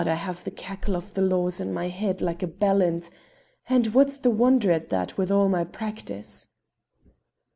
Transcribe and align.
I 0.07 0.15
have 0.15 0.43
the 0.45 0.49
cackle 0.49 0.95
of 0.95 1.13
the 1.13 1.21
law 1.21 1.47
in 1.59 1.75
my 1.75 1.87
head 1.89 2.21
like 2.21 2.41
a 2.41 2.47
ballant, 2.47 3.11
and 3.69 3.85
what's 3.93 4.17
the 4.17 4.31
wonder 4.31 4.71
at 4.71 4.89
that 4.89 5.15
wi' 5.15 5.27
all 5.31 5.47
my 5.47 5.63
practice?" 5.63 6.47